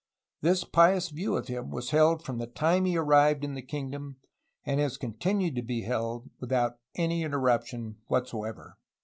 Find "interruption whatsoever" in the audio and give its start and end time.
7.21-8.79